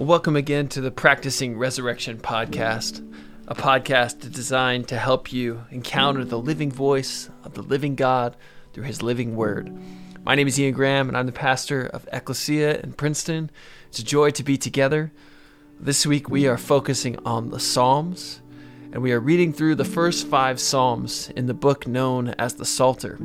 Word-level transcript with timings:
Welcome 0.00 0.34
again 0.34 0.66
to 0.68 0.80
the 0.80 0.90
Practicing 0.90 1.58
Resurrection 1.58 2.16
podcast, 2.16 3.06
a 3.46 3.54
podcast 3.54 4.32
designed 4.32 4.88
to 4.88 4.96
help 4.96 5.30
you 5.30 5.66
encounter 5.70 6.24
the 6.24 6.38
living 6.38 6.72
voice 6.72 7.28
of 7.44 7.52
the 7.52 7.62
living 7.62 7.96
God 7.96 8.34
through 8.72 8.84
his 8.84 9.02
living 9.02 9.36
word. 9.36 9.70
My 10.24 10.34
name 10.34 10.48
is 10.48 10.58
Ian 10.58 10.72
Graham, 10.72 11.08
and 11.08 11.18
I'm 11.18 11.26
the 11.26 11.32
pastor 11.32 11.84
of 11.84 12.08
Ecclesia 12.14 12.80
in 12.80 12.94
Princeton. 12.94 13.50
It's 13.88 13.98
a 13.98 14.02
joy 14.02 14.30
to 14.30 14.42
be 14.42 14.56
together. 14.56 15.12
This 15.78 16.06
week, 16.06 16.30
we 16.30 16.48
are 16.48 16.56
focusing 16.56 17.18
on 17.26 17.50
the 17.50 17.60
Psalms, 17.60 18.40
and 18.92 19.02
we 19.02 19.12
are 19.12 19.20
reading 19.20 19.52
through 19.52 19.74
the 19.74 19.84
first 19.84 20.26
five 20.28 20.58
Psalms 20.58 21.30
in 21.36 21.44
the 21.44 21.52
book 21.52 21.86
known 21.86 22.30
as 22.38 22.54
the 22.54 22.64
Psalter. 22.64 23.16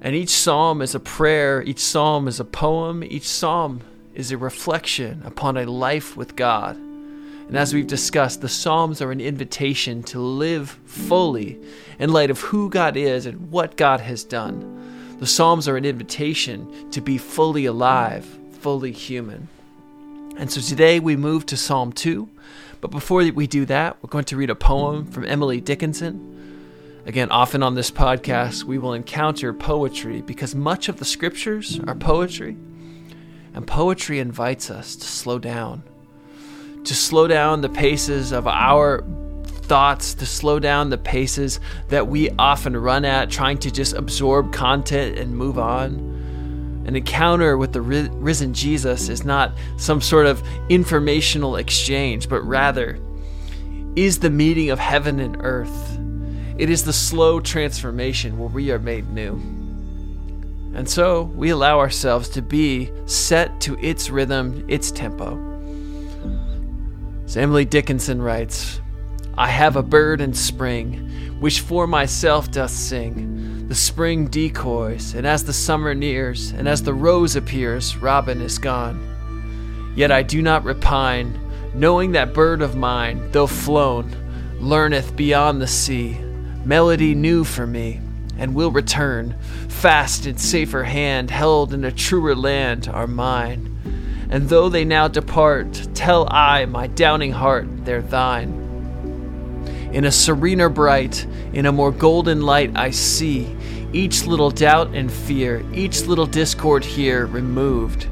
And 0.00 0.14
each 0.14 0.30
psalm 0.30 0.80
is 0.80 0.94
a 0.94 1.00
prayer, 1.00 1.62
each 1.62 1.80
psalm 1.80 2.26
is 2.26 2.40
a 2.40 2.44
poem, 2.46 3.04
each 3.04 3.28
psalm 3.28 3.82
is 4.18 4.32
a 4.32 4.36
reflection 4.36 5.22
upon 5.24 5.56
a 5.56 5.64
life 5.64 6.16
with 6.16 6.34
God. 6.34 6.76
And 6.76 7.56
as 7.56 7.72
we've 7.72 7.86
discussed, 7.86 8.40
the 8.40 8.48
Psalms 8.48 9.00
are 9.00 9.12
an 9.12 9.20
invitation 9.20 10.02
to 10.02 10.18
live 10.18 10.70
fully 10.84 11.58
in 12.00 12.12
light 12.12 12.28
of 12.28 12.40
who 12.40 12.68
God 12.68 12.96
is 12.96 13.26
and 13.26 13.50
what 13.52 13.76
God 13.76 14.00
has 14.00 14.24
done. 14.24 15.16
The 15.20 15.26
Psalms 15.26 15.68
are 15.68 15.76
an 15.76 15.84
invitation 15.84 16.90
to 16.90 17.00
be 17.00 17.16
fully 17.16 17.64
alive, 17.64 18.26
fully 18.60 18.90
human. 18.90 19.48
And 20.36 20.50
so 20.50 20.60
today 20.60 20.98
we 20.98 21.16
move 21.16 21.46
to 21.46 21.56
Psalm 21.56 21.92
2. 21.92 22.28
But 22.80 22.90
before 22.90 23.22
we 23.30 23.46
do 23.46 23.64
that, 23.66 23.96
we're 24.02 24.10
going 24.10 24.24
to 24.24 24.36
read 24.36 24.50
a 24.50 24.56
poem 24.56 25.06
from 25.06 25.24
Emily 25.26 25.60
Dickinson. 25.60 27.02
Again, 27.06 27.30
often 27.30 27.62
on 27.62 27.76
this 27.76 27.90
podcast, 27.92 28.64
we 28.64 28.78
will 28.78 28.94
encounter 28.94 29.54
poetry 29.54 30.22
because 30.22 30.56
much 30.56 30.88
of 30.88 30.98
the 30.98 31.04
scriptures 31.04 31.80
are 31.86 31.94
poetry. 31.94 32.56
And 33.54 33.66
poetry 33.66 34.18
invites 34.20 34.70
us 34.70 34.94
to 34.96 35.06
slow 35.06 35.38
down, 35.38 35.82
to 36.84 36.94
slow 36.94 37.26
down 37.26 37.60
the 37.60 37.68
paces 37.68 38.32
of 38.32 38.46
our 38.46 39.04
thoughts, 39.44 40.14
to 40.14 40.26
slow 40.26 40.58
down 40.58 40.90
the 40.90 40.98
paces 40.98 41.60
that 41.88 42.08
we 42.08 42.30
often 42.38 42.76
run 42.76 43.04
at, 43.04 43.30
trying 43.30 43.58
to 43.58 43.70
just 43.70 43.94
absorb 43.94 44.52
content 44.52 45.18
and 45.18 45.36
move 45.36 45.58
on. 45.58 46.16
An 46.86 46.96
encounter 46.96 47.58
with 47.58 47.74
the 47.74 47.82
risen 47.82 48.54
Jesus 48.54 49.10
is 49.10 49.24
not 49.24 49.52
some 49.76 50.00
sort 50.00 50.24
of 50.24 50.42
informational 50.70 51.56
exchange, 51.56 52.28
but 52.30 52.40
rather 52.42 52.98
is 53.94 54.20
the 54.20 54.30
meeting 54.30 54.70
of 54.70 54.78
heaven 54.78 55.20
and 55.20 55.36
earth. 55.40 55.98
It 56.56 56.70
is 56.70 56.84
the 56.84 56.92
slow 56.92 57.40
transformation 57.40 58.38
where 58.38 58.48
we 58.48 58.70
are 58.70 58.78
made 58.78 59.10
new. 59.10 59.38
And 60.74 60.88
so 60.88 61.22
we 61.22 61.50
allow 61.50 61.78
ourselves 61.78 62.28
to 62.30 62.42
be 62.42 62.90
set 63.06 63.60
to 63.62 63.78
its 63.80 64.10
rhythm, 64.10 64.64
its 64.68 64.90
tempo. 64.90 65.36
As 67.24 67.36
Emily 67.36 67.64
Dickinson 67.64 68.22
writes 68.22 68.80
I 69.36 69.48
have 69.48 69.76
a 69.76 69.82
bird 69.82 70.20
in 70.20 70.34
spring, 70.34 71.38
which 71.40 71.60
for 71.60 71.86
myself 71.86 72.50
doth 72.50 72.70
sing. 72.70 73.68
The 73.68 73.74
spring 73.74 74.26
decoys, 74.26 75.14
and 75.14 75.26
as 75.26 75.44
the 75.44 75.52
summer 75.52 75.94
nears, 75.94 76.52
and 76.52 76.66
as 76.66 76.82
the 76.82 76.94
rose 76.94 77.36
appears, 77.36 77.96
robin 77.98 78.40
is 78.40 78.58
gone. 78.58 79.92
Yet 79.94 80.10
I 80.10 80.22
do 80.22 80.42
not 80.42 80.64
repine, 80.64 81.38
knowing 81.74 82.12
that 82.12 82.34
bird 82.34 82.62
of 82.62 82.76
mine, 82.76 83.30
though 83.30 83.46
flown, 83.46 84.16
learneth 84.58 85.14
beyond 85.16 85.60
the 85.60 85.66
sea 85.66 86.18
melody 86.64 87.14
new 87.14 87.44
for 87.44 87.66
me 87.66 88.00
and 88.38 88.54
will 88.54 88.70
return. 88.70 89.36
Fast 89.68 90.26
in 90.26 90.38
safer 90.38 90.84
hand, 90.84 91.30
held 91.30 91.74
in 91.74 91.84
a 91.84 91.92
truer 91.92 92.34
land, 92.34 92.88
are 92.88 93.06
mine. 93.06 93.74
And 94.30 94.48
though 94.48 94.68
they 94.68 94.84
now 94.84 95.08
depart, 95.08 95.88
tell 95.94 96.28
I, 96.30 96.66
my 96.66 96.86
downing 96.86 97.32
heart, 97.32 97.66
they're 97.84 98.02
thine. 98.02 98.66
In 99.92 100.04
a 100.04 100.12
serener 100.12 100.68
bright, 100.68 101.26
in 101.52 101.66
a 101.66 101.72
more 101.72 101.90
golden 101.90 102.42
light, 102.42 102.76
I 102.76 102.90
see 102.90 103.56
each 103.92 104.26
little 104.26 104.50
doubt 104.50 104.88
and 104.94 105.10
fear, 105.10 105.64
each 105.72 106.02
little 106.02 106.26
discord 106.26 106.84
here 106.84 107.26
removed. 107.26 108.06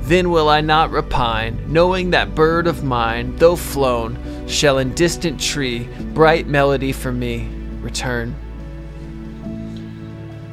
Then 0.00 0.30
will 0.30 0.48
I 0.48 0.62
not 0.62 0.90
repine, 0.90 1.70
knowing 1.70 2.10
that 2.10 2.34
bird 2.34 2.66
of 2.66 2.82
mine, 2.82 3.36
though 3.36 3.56
flown, 3.56 4.18
shall 4.48 4.78
in 4.78 4.94
distant 4.94 5.38
tree 5.38 5.86
bright 6.14 6.46
melody 6.46 6.92
for 6.92 7.12
me 7.12 7.46
return. 7.82 8.34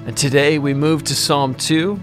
And 0.05 0.15
today 0.15 0.59
we 0.59 0.75
move 0.75 1.03
to 1.05 1.15
Psalm 1.15 1.55
2. 1.55 1.99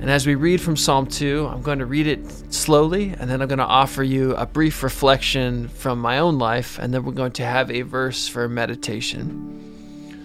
And 0.00 0.10
as 0.10 0.26
we 0.26 0.36
read 0.36 0.58
from 0.58 0.74
Psalm 0.74 1.06
2, 1.06 1.50
I'm 1.52 1.60
going 1.60 1.80
to 1.80 1.84
read 1.84 2.06
it 2.06 2.26
slowly, 2.50 3.10
and 3.10 3.28
then 3.28 3.42
I'm 3.42 3.48
going 3.48 3.58
to 3.58 3.66
offer 3.66 4.02
you 4.02 4.34
a 4.36 4.46
brief 4.46 4.82
reflection 4.82 5.68
from 5.68 5.98
my 5.98 6.18
own 6.18 6.38
life, 6.38 6.78
and 6.78 6.94
then 6.94 7.04
we're 7.04 7.12
going 7.12 7.32
to 7.32 7.44
have 7.44 7.70
a 7.70 7.82
verse 7.82 8.26
for 8.26 8.48
meditation. 8.48 10.16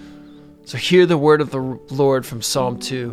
So, 0.64 0.78
hear 0.78 1.06
the 1.06 1.18
word 1.18 1.42
of 1.42 1.52
the 1.52 1.60
Lord 1.90 2.26
from 2.26 2.42
Psalm 2.42 2.80
2. 2.80 3.10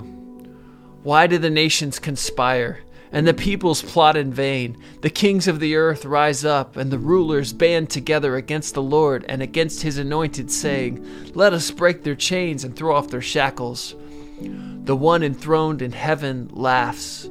Why 1.02 1.26
do 1.26 1.38
the 1.38 1.50
nations 1.50 1.98
conspire? 1.98 2.84
And 3.12 3.26
the 3.26 3.34
peoples 3.34 3.82
plot 3.82 4.16
in 4.16 4.32
vain. 4.32 4.76
The 5.00 5.10
kings 5.10 5.48
of 5.48 5.60
the 5.60 5.76
earth 5.76 6.04
rise 6.04 6.44
up, 6.44 6.76
and 6.76 6.90
the 6.90 6.98
rulers 6.98 7.52
band 7.52 7.90
together 7.90 8.36
against 8.36 8.74
the 8.74 8.82
Lord 8.82 9.24
and 9.28 9.42
against 9.42 9.82
his 9.82 9.98
anointed, 9.98 10.50
saying, 10.50 11.32
Let 11.34 11.52
us 11.52 11.70
break 11.70 12.02
their 12.02 12.14
chains 12.14 12.64
and 12.64 12.76
throw 12.76 12.94
off 12.94 13.08
their 13.08 13.22
shackles. 13.22 13.94
The 14.40 14.96
one 14.96 15.22
enthroned 15.22 15.82
in 15.82 15.92
heaven 15.92 16.48
laughs. 16.52 17.28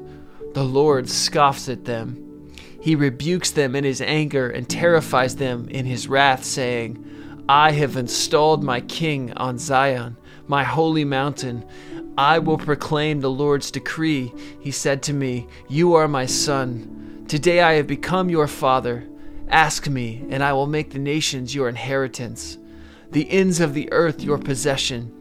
The 0.53 0.63
Lord 0.63 1.09
scoffs 1.09 1.69
at 1.69 1.85
them. 1.85 2.53
He 2.81 2.95
rebukes 2.95 3.51
them 3.51 3.75
in 3.75 3.83
his 3.83 4.01
anger 4.01 4.49
and 4.49 4.69
terrifies 4.69 5.35
them 5.35 5.67
in 5.69 5.85
his 5.85 6.07
wrath, 6.07 6.43
saying, 6.43 7.03
I 7.49 7.71
have 7.71 7.95
installed 7.95 8.63
my 8.63 8.81
king 8.81 9.33
on 9.33 9.57
Zion, 9.57 10.17
my 10.47 10.63
holy 10.63 11.05
mountain. 11.05 11.65
I 12.17 12.39
will 12.39 12.57
proclaim 12.57 13.21
the 13.21 13.29
Lord's 13.29 13.69
decree. 13.69 14.33
He 14.59 14.71
said 14.71 15.03
to 15.03 15.13
me, 15.13 15.47
You 15.69 15.93
are 15.93 16.07
my 16.07 16.25
son. 16.25 17.25
Today 17.27 17.61
I 17.61 17.73
have 17.73 17.85
become 17.85 18.27
your 18.27 18.47
father. 18.47 19.07
Ask 19.49 19.87
me, 19.87 20.25
and 20.29 20.43
I 20.43 20.51
will 20.53 20.65
make 20.65 20.91
the 20.91 20.99
nations 20.99 21.53
your 21.53 21.69
inheritance, 21.69 22.57
the 23.11 23.29
ends 23.29 23.59
of 23.59 23.75
the 23.75 23.91
earth 23.91 24.23
your 24.23 24.39
possession. 24.39 25.13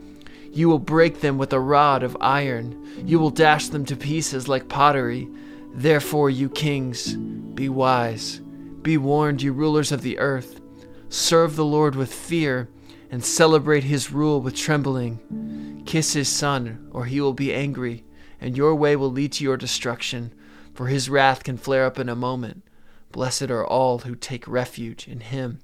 You 0.50 0.70
will 0.70 0.78
break 0.78 1.20
them 1.20 1.36
with 1.36 1.52
a 1.52 1.60
rod 1.60 2.02
of 2.02 2.16
iron. 2.18 3.04
You 3.06 3.18
will 3.18 3.30
dash 3.30 3.68
them 3.68 3.84
to 3.84 3.96
pieces 3.96 4.48
like 4.48 4.68
pottery. 4.68 5.28
Therefore, 5.74 6.30
you 6.30 6.48
kings, 6.48 7.14
be 7.14 7.68
wise. 7.68 8.40
Be 8.80 8.96
warned, 8.96 9.42
you 9.42 9.52
rulers 9.52 9.92
of 9.92 10.00
the 10.00 10.18
earth. 10.18 10.62
Serve 11.10 11.56
the 11.56 11.64
Lord 11.64 11.94
with 11.94 12.12
fear 12.12 12.70
and 13.10 13.22
celebrate 13.22 13.84
his 13.84 14.10
rule 14.10 14.40
with 14.40 14.56
trembling. 14.56 15.65
Kiss 15.86 16.14
his 16.14 16.28
son, 16.28 16.88
or 16.90 17.04
he 17.04 17.20
will 17.20 17.32
be 17.32 17.54
angry, 17.54 18.04
and 18.40 18.56
your 18.56 18.74
way 18.74 18.96
will 18.96 19.10
lead 19.10 19.32
to 19.32 19.44
your 19.44 19.56
destruction, 19.56 20.32
for 20.74 20.88
his 20.88 21.08
wrath 21.08 21.44
can 21.44 21.56
flare 21.56 21.86
up 21.86 21.98
in 21.98 22.08
a 22.08 22.16
moment. 22.16 22.64
Blessed 23.12 23.50
are 23.50 23.64
all 23.64 24.00
who 24.00 24.14
take 24.14 24.46
refuge 24.46 25.08
in 25.08 25.20
him. 25.20 25.60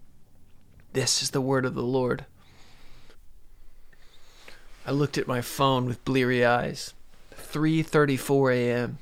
This 0.93 1.23
is 1.23 1.31
the 1.31 1.41
word 1.41 1.67
of 1.67 1.75
the 1.75 1.83
Lord. 1.83 2.25
I 4.87 4.93
looked 4.93 5.19
at 5.19 5.29
my 5.29 5.41
phone 5.41 5.87
with 5.87 6.05
bleary 6.05 6.45
eyes. 6.45 6.95
3:34 7.37 8.55
a.m. 8.55 8.99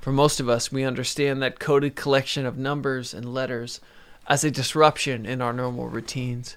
For 0.00 0.12
most 0.12 0.40
of 0.40 0.48
us, 0.48 0.72
we 0.72 0.82
understand 0.84 1.42
that 1.42 1.60
coded 1.60 1.94
collection 1.94 2.44
of 2.44 2.58
numbers 2.58 3.14
and 3.14 3.32
letters 3.32 3.80
as 4.26 4.44
a 4.44 4.50
disruption 4.50 5.26
in 5.26 5.40
our 5.40 5.52
normal 5.52 5.88
routines. 5.88 6.56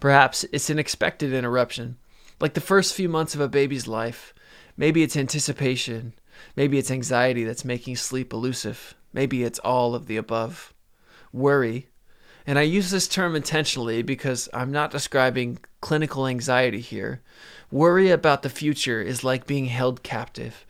Perhaps 0.00 0.44
it's 0.52 0.70
an 0.70 0.78
expected 0.78 1.32
interruption, 1.32 1.96
like 2.40 2.54
the 2.54 2.60
first 2.60 2.94
few 2.94 3.08
months 3.08 3.34
of 3.34 3.40
a 3.40 3.48
baby's 3.48 3.86
life. 3.86 4.34
Maybe 4.76 5.02
it's 5.02 5.16
anticipation. 5.16 6.14
Maybe 6.56 6.78
it's 6.78 6.90
anxiety 6.90 7.44
that's 7.44 7.64
making 7.64 7.96
sleep 7.96 8.32
elusive. 8.32 8.94
Maybe 9.12 9.44
it's 9.44 9.58
all 9.60 9.94
of 9.94 10.06
the 10.06 10.16
above. 10.16 10.74
Worry, 11.32 11.88
and 12.46 12.58
I 12.58 12.62
use 12.62 12.90
this 12.90 13.08
term 13.08 13.34
intentionally 13.34 14.02
because 14.02 14.48
I'm 14.52 14.70
not 14.70 14.90
describing 14.90 15.58
clinical 15.80 16.26
anxiety 16.26 16.80
here. 16.80 17.22
Worry 17.70 18.10
about 18.10 18.42
the 18.42 18.50
future 18.50 19.00
is 19.00 19.24
like 19.24 19.46
being 19.46 19.66
held 19.66 20.02
captive. 20.02 20.66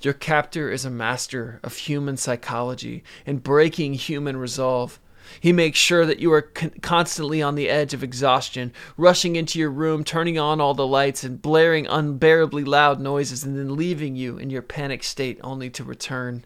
Your 0.00 0.14
captor 0.14 0.70
is 0.70 0.86
a 0.86 0.90
master 0.90 1.60
of 1.62 1.76
human 1.76 2.16
psychology 2.16 3.04
and 3.26 3.42
breaking 3.42 3.94
human 3.94 4.38
resolve. 4.38 4.98
He 5.40 5.52
makes 5.52 5.78
sure 5.78 6.04
that 6.06 6.18
you 6.18 6.32
are 6.32 6.42
con- 6.42 6.72
constantly 6.82 7.40
on 7.42 7.54
the 7.54 7.68
edge 7.68 7.94
of 7.94 8.02
exhaustion, 8.02 8.72
rushing 8.96 9.36
into 9.36 9.58
your 9.58 9.70
room, 9.70 10.04
turning 10.04 10.38
on 10.38 10.60
all 10.60 10.74
the 10.74 10.86
lights, 10.86 11.24
and 11.24 11.40
blaring 11.40 11.86
unbearably 11.86 12.64
loud 12.64 13.00
noises, 13.00 13.44
and 13.44 13.56
then 13.56 13.76
leaving 13.76 14.16
you 14.16 14.38
in 14.38 14.50
your 14.50 14.62
panic 14.62 15.02
state 15.02 15.38
only 15.42 15.70
to 15.70 15.84
return. 15.84 16.44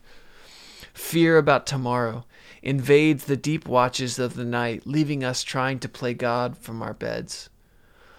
Fear 0.93 1.38
about 1.38 1.67
tomorrow 1.67 2.25
invades 2.62 3.25
the 3.25 3.37
deep 3.37 3.67
watches 3.67 4.19
of 4.19 4.35
the 4.35 4.44
night, 4.44 4.87
leaving 4.87 5.23
us 5.23 5.43
trying 5.43 5.79
to 5.81 5.88
play 5.88 6.15
God 6.15 6.56
from 6.56 6.82
our 6.82 6.94
beds. 6.94 7.50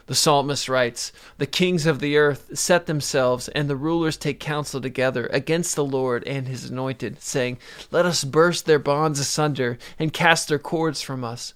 The 0.07 0.13
psalmist 0.13 0.69
writes, 0.69 1.11
The 1.39 1.47
kings 1.47 1.87
of 1.87 1.99
the 1.99 2.15
earth 2.15 2.51
set 2.53 2.85
themselves, 2.85 3.47
and 3.49 3.67
the 3.67 3.75
rulers 3.75 4.17
take 4.17 4.39
counsel 4.39 4.79
together 4.79 5.25
against 5.33 5.75
the 5.75 5.83
Lord 5.83 6.23
and 6.27 6.47
his 6.47 6.69
anointed, 6.69 7.23
saying, 7.23 7.57
Let 7.89 8.05
us 8.05 8.23
burst 8.23 8.67
their 8.67 8.77
bonds 8.77 9.19
asunder 9.19 9.79
and 9.97 10.13
cast 10.13 10.47
their 10.47 10.59
cords 10.59 11.01
from 11.01 11.23
us. 11.23 11.55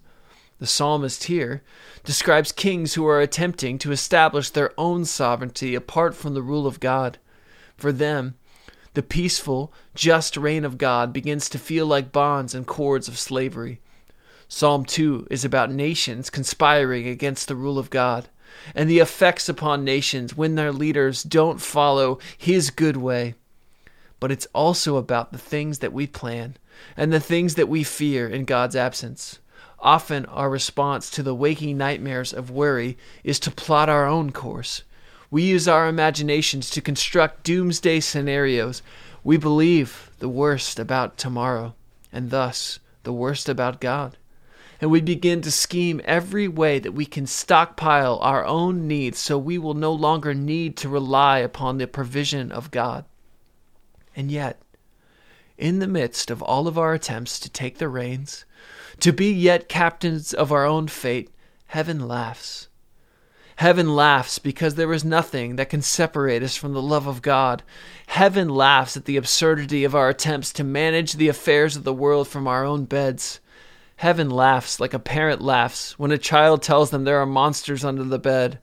The 0.57 0.65
psalmist 0.65 1.25
here 1.25 1.61
describes 2.03 2.51
kings 2.51 2.95
who 2.95 3.05
are 3.05 3.21
attempting 3.21 3.77
to 3.79 3.91
establish 3.91 4.49
their 4.49 4.73
own 4.79 5.05
sovereignty 5.05 5.75
apart 5.75 6.15
from 6.15 6.33
the 6.33 6.41
rule 6.41 6.65
of 6.65 6.79
God. 6.79 7.19
For 7.77 7.91
them, 7.91 8.33
the 8.95 9.03
peaceful, 9.03 9.71
just 9.93 10.35
reign 10.35 10.65
of 10.65 10.79
God 10.79 11.13
begins 11.13 11.49
to 11.49 11.59
feel 11.59 11.85
like 11.85 12.11
bonds 12.11 12.55
and 12.55 12.65
cords 12.65 13.07
of 13.07 13.19
slavery. 13.19 13.79
Psalm 14.47 14.85
2 14.85 15.27
is 15.29 15.45
about 15.45 15.71
nations 15.71 16.31
conspiring 16.31 17.07
against 17.07 17.47
the 17.47 17.55
rule 17.55 17.77
of 17.77 17.91
God 17.91 18.27
and 18.75 18.89
the 18.89 18.99
effects 18.99 19.49
upon 19.49 19.83
nations 19.83 20.35
when 20.35 20.55
their 20.55 20.71
leaders 20.71 21.23
don't 21.23 21.61
follow 21.61 22.19
His 22.37 22.69
good 22.69 22.97
way. 22.97 23.35
But 24.19 24.31
it's 24.31 24.47
also 24.53 24.97
about 24.97 25.31
the 25.31 25.37
things 25.37 25.79
that 25.79 25.93
we 25.93 26.07
plan 26.07 26.57
and 26.97 27.11
the 27.11 27.19
things 27.19 27.55
that 27.55 27.69
we 27.69 27.83
fear 27.83 28.27
in 28.27 28.45
God's 28.45 28.75
absence. 28.75 29.39
Often, 29.79 30.25
our 30.25 30.49
response 30.49 31.09
to 31.11 31.23
the 31.23 31.35
waking 31.35 31.77
nightmares 31.77 32.33
of 32.33 32.51
worry 32.51 32.97
is 33.23 33.39
to 33.39 33.51
plot 33.51 33.87
our 33.87 34.05
own 34.05 34.31
course. 34.31 34.83
We 35.31 35.43
use 35.43 35.67
our 35.67 35.87
imaginations 35.87 36.69
to 36.71 36.81
construct 36.81 37.43
doomsday 37.43 38.01
scenarios. 38.01 38.81
We 39.23 39.37
believe 39.37 40.11
the 40.19 40.29
worst 40.29 40.79
about 40.79 41.17
tomorrow, 41.17 41.75
and 42.11 42.29
thus 42.29 42.79
the 43.03 43.13
worst 43.13 43.47
about 43.47 43.79
God 43.79 44.17
and 44.81 44.89
we 44.89 45.01
begin 45.01 45.41
to 45.41 45.51
scheme 45.51 46.01
every 46.05 46.47
way 46.47 46.79
that 46.79 46.93
we 46.93 47.05
can 47.05 47.25
stockpile 47.25 48.17
our 48.21 48.45
own 48.45 48.87
needs 48.87 49.19
so 49.19 49.37
we 49.37 49.57
will 49.57 49.73
no 49.73 49.91
longer 49.91 50.33
need 50.33 50.77
to 50.77 50.89
rely 50.89 51.39
upon 51.39 51.77
the 51.77 51.87
provision 51.87 52.51
of 52.51 52.71
God. 52.71 53.05
And 54.15 54.31
yet, 54.31 54.61
in 55.57 55.79
the 55.79 55.87
midst 55.87 56.31
of 56.31 56.41
all 56.41 56.67
of 56.67 56.77
our 56.77 56.93
attempts 56.93 57.39
to 57.41 57.49
take 57.49 57.77
the 57.77 57.89
reins, 57.89 58.45
to 59.01 59.11
be 59.11 59.31
yet 59.31 59.69
captains 59.69 60.33
of 60.33 60.51
our 60.51 60.65
own 60.65 60.87
fate, 60.87 61.29
heaven 61.67 62.07
laughs. 62.07 62.69
Heaven 63.57 63.93
laughs 63.93 64.39
because 64.39 64.75
there 64.75 64.93
is 64.93 65.03
nothing 65.03 65.57
that 65.57 65.69
can 65.69 65.81
separate 65.81 66.41
us 66.41 66.55
from 66.55 66.71
the 66.71 66.81
love 66.81 67.07
of 67.07 67.21
God. 67.21 67.61
Heaven 68.07 68.47
laughs 68.47 68.95
at 68.95 69.03
the 69.03 69.17
absurdity 69.17 69.83
of 69.83 69.93
our 69.93 70.07
attempts 70.07 70.53
to 70.53 70.63
manage 70.63 71.13
the 71.13 71.27
affairs 71.27 71.75
of 71.75 71.83
the 71.83 71.93
world 71.93 72.29
from 72.29 72.47
our 72.47 72.63
own 72.63 72.85
beds. 72.85 73.41
Heaven 73.99 74.29
laughs 74.29 74.79
like 74.79 74.93
a 74.93 74.97
parent 74.97 75.41
laughs 75.41 75.99
when 75.99 76.11
a 76.11 76.17
child 76.17 76.61
tells 76.63 76.89
them 76.89 77.03
there 77.03 77.19
are 77.19 77.25
monsters 77.25 77.83
under 77.83 78.05
the 78.05 78.17
bed. 78.17 78.59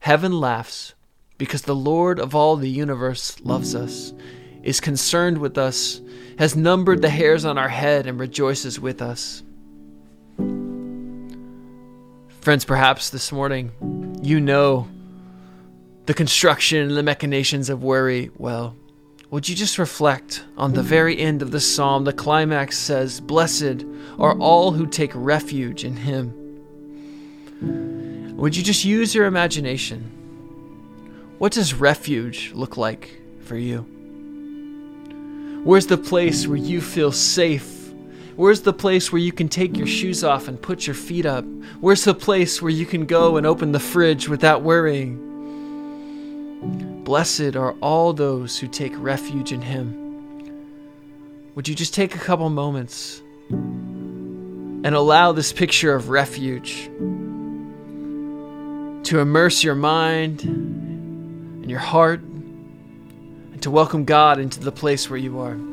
Heaven 0.00 0.40
laughs 0.40 0.94
because 1.36 1.60
the 1.60 1.74
Lord 1.74 2.18
of 2.18 2.34
all 2.34 2.56
the 2.56 2.70
universe 2.70 3.38
loves 3.40 3.74
us, 3.74 4.14
is 4.62 4.80
concerned 4.80 5.36
with 5.36 5.58
us, 5.58 6.00
has 6.38 6.56
numbered 6.56 7.02
the 7.02 7.10
hairs 7.10 7.44
on 7.44 7.58
our 7.58 7.68
head, 7.68 8.06
and 8.06 8.18
rejoices 8.18 8.80
with 8.80 9.02
us. 9.02 9.42
Friends, 12.40 12.64
perhaps 12.64 13.10
this 13.10 13.30
morning 13.30 13.72
you 14.22 14.40
know 14.40 14.88
the 16.06 16.14
construction 16.14 16.88
and 16.88 16.96
the 16.96 17.02
machinations 17.02 17.68
of 17.68 17.82
worry 17.82 18.30
well. 18.38 18.74
Would 19.32 19.48
you 19.48 19.56
just 19.56 19.78
reflect 19.78 20.44
on 20.58 20.74
the 20.74 20.82
very 20.82 21.16
end 21.16 21.40
of 21.40 21.52
the 21.52 21.60
psalm? 21.60 22.04
The 22.04 22.12
climax 22.12 22.76
says, 22.76 23.18
Blessed 23.18 23.86
are 24.18 24.38
all 24.38 24.72
who 24.72 24.86
take 24.86 25.10
refuge 25.14 25.84
in 25.84 25.96
him. 25.96 26.34
Would 28.36 28.54
you 28.54 28.62
just 28.62 28.84
use 28.84 29.14
your 29.14 29.24
imagination? 29.24 30.02
What 31.38 31.52
does 31.52 31.72
refuge 31.72 32.52
look 32.52 32.76
like 32.76 33.22
for 33.40 33.56
you? 33.56 33.86
Where's 35.64 35.86
the 35.86 35.96
place 35.96 36.46
where 36.46 36.58
you 36.58 36.82
feel 36.82 37.10
safe? 37.10 37.90
Where's 38.36 38.60
the 38.60 38.74
place 38.74 39.10
where 39.10 39.22
you 39.22 39.32
can 39.32 39.48
take 39.48 39.78
your 39.78 39.86
shoes 39.86 40.22
off 40.22 40.46
and 40.46 40.60
put 40.60 40.86
your 40.86 40.92
feet 40.92 41.24
up? 41.24 41.46
Where's 41.80 42.04
the 42.04 42.12
place 42.12 42.60
where 42.60 42.68
you 42.68 42.84
can 42.84 43.06
go 43.06 43.38
and 43.38 43.46
open 43.46 43.72
the 43.72 43.80
fridge 43.80 44.28
without 44.28 44.60
worrying? 44.60 45.31
Blessed 47.04 47.56
are 47.56 47.72
all 47.80 48.12
those 48.12 48.58
who 48.58 48.68
take 48.68 48.92
refuge 48.96 49.52
in 49.52 49.60
him. 49.60 49.98
Would 51.56 51.66
you 51.66 51.74
just 51.74 51.94
take 51.94 52.14
a 52.14 52.18
couple 52.18 52.48
moments 52.48 53.20
and 53.50 54.86
allow 54.86 55.32
this 55.32 55.52
picture 55.52 55.94
of 55.94 56.10
refuge 56.10 56.84
to 59.04 59.18
immerse 59.18 59.64
your 59.64 59.74
mind 59.74 60.42
and 60.42 61.68
your 61.68 61.80
heart 61.80 62.20
and 62.20 63.60
to 63.62 63.70
welcome 63.70 64.04
God 64.04 64.38
into 64.38 64.60
the 64.60 64.72
place 64.72 65.10
where 65.10 65.18
you 65.18 65.40
are? 65.40 65.71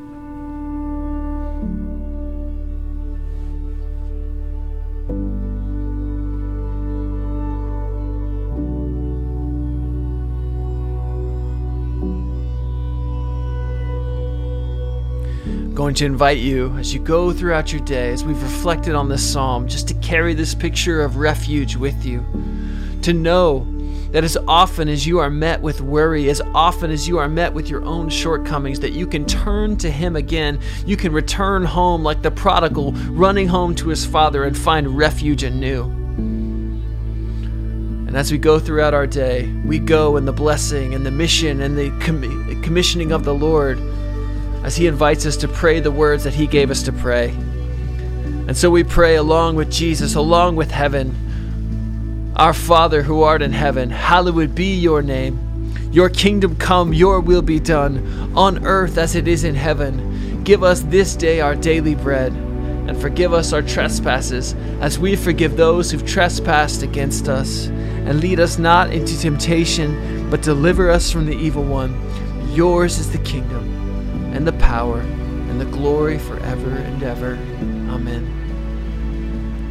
Going 15.80 15.94
to 15.94 16.04
invite 16.04 16.36
you 16.36 16.76
as 16.76 16.92
you 16.92 17.00
go 17.00 17.32
throughout 17.32 17.72
your 17.72 17.80
day, 17.80 18.12
as 18.12 18.22
we've 18.22 18.42
reflected 18.42 18.94
on 18.94 19.08
this 19.08 19.26
psalm, 19.32 19.66
just 19.66 19.88
to 19.88 19.94
carry 19.94 20.34
this 20.34 20.54
picture 20.54 21.00
of 21.00 21.16
refuge 21.16 21.74
with 21.74 22.04
you. 22.04 22.22
To 23.00 23.14
know 23.14 23.66
that 24.10 24.22
as 24.22 24.36
often 24.46 24.90
as 24.90 25.06
you 25.06 25.20
are 25.20 25.30
met 25.30 25.62
with 25.62 25.80
worry, 25.80 26.28
as 26.28 26.42
often 26.54 26.90
as 26.90 27.08
you 27.08 27.16
are 27.16 27.30
met 27.30 27.54
with 27.54 27.70
your 27.70 27.82
own 27.82 28.10
shortcomings, 28.10 28.78
that 28.80 28.92
you 28.92 29.06
can 29.06 29.24
turn 29.24 29.78
to 29.78 29.90
Him 29.90 30.16
again. 30.16 30.60
You 30.84 30.98
can 30.98 31.14
return 31.14 31.64
home 31.64 32.02
like 32.02 32.20
the 32.20 32.30
prodigal 32.30 32.92
running 32.92 33.48
home 33.48 33.74
to 33.76 33.88
his 33.88 34.04
father 34.04 34.44
and 34.44 34.54
find 34.54 34.98
refuge 34.98 35.44
anew. 35.44 35.84
And 38.06 38.14
as 38.18 38.30
we 38.30 38.36
go 38.36 38.58
throughout 38.58 38.92
our 38.92 39.06
day, 39.06 39.50
we 39.64 39.78
go 39.78 40.18
in 40.18 40.26
the 40.26 40.32
blessing 40.34 40.92
and 40.92 41.06
the 41.06 41.10
mission 41.10 41.62
and 41.62 41.78
the 41.78 41.88
com- 42.04 42.62
commissioning 42.62 43.12
of 43.12 43.24
the 43.24 43.32
Lord 43.32 43.78
as 44.62 44.76
He 44.76 44.86
invites 44.86 45.26
us 45.26 45.36
to 45.38 45.48
pray 45.48 45.80
the 45.80 45.90
words 45.90 46.24
that 46.24 46.34
He 46.34 46.46
gave 46.46 46.70
us 46.70 46.82
to 46.84 46.92
pray. 46.92 47.30
And 48.50 48.56
so 48.56 48.70
we 48.70 48.84
pray 48.84 49.16
along 49.16 49.56
with 49.56 49.70
Jesus, 49.70 50.14
along 50.14 50.56
with 50.56 50.70
heaven. 50.70 52.32
Our 52.36 52.52
Father 52.52 53.02
who 53.02 53.22
art 53.22 53.42
in 53.42 53.52
heaven, 53.52 53.90
hallowed 53.90 54.54
be 54.54 54.74
your 54.74 55.02
name. 55.02 55.38
Your 55.92 56.08
kingdom 56.08 56.56
come, 56.56 56.92
your 56.92 57.20
will 57.20 57.42
be 57.42 57.60
done, 57.60 58.32
on 58.36 58.64
earth 58.66 58.98
as 58.98 59.14
it 59.14 59.28
is 59.28 59.44
in 59.44 59.54
heaven. 59.54 60.42
Give 60.44 60.62
us 60.62 60.80
this 60.82 61.14
day 61.16 61.40
our 61.40 61.54
daily 61.54 61.94
bread, 61.94 62.32
and 62.32 63.00
forgive 63.00 63.32
us 63.32 63.52
our 63.52 63.62
trespasses, 63.62 64.54
as 64.80 64.98
we 64.98 65.16
forgive 65.16 65.56
those 65.56 65.90
who've 65.90 66.06
trespassed 66.06 66.82
against 66.82 67.28
us. 67.28 67.66
And 67.66 68.20
lead 68.20 68.40
us 68.40 68.58
not 68.58 68.92
into 68.92 69.18
temptation, 69.18 70.28
but 70.30 70.42
deliver 70.42 70.90
us 70.90 71.10
from 71.10 71.26
the 71.26 71.36
evil 71.36 71.62
one. 71.62 71.94
Yours 72.52 72.98
is 72.98 73.12
the 73.12 73.18
kingdom 73.18 73.79
and 74.32 74.46
the 74.46 74.52
power 74.54 75.00
and 75.00 75.60
the 75.60 75.64
glory 75.66 76.18
forever 76.18 76.70
and 76.70 77.02
ever. 77.02 77.34
Amen. 77.90 78.36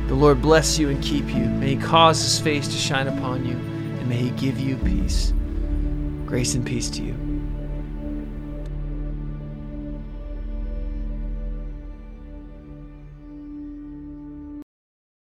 The 0.07 0.15
Lord 0.15 0.41
bless 0.41 0.79
you 0.79 0.89
and 0.89 1.01
keep 1.03 1.27
you. 1.27 1.45
May 1.45 1.75
He 1.75 1.81
cause 1.81 2.21
His 2.21 2.39
face 2.39 2.67
to 2.67 2.77
shine 2.77 3.07
upon 3.07 3.45
you, 3.45 3.53
and 3.53 4.07
may 4.09 4.17
He 4.17 4.31
give 4.31 4.59
you 4.59 4.77
peace. 4.77 5.33
Grace 6.25 6.55
and 6.55 6.65
peace 6.65 6.89
to 6.91 7.03
you. 7.03 7.28